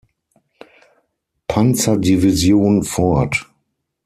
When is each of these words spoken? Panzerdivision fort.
Panzerdivision 1.47 2.81
fort. 2.81 3.45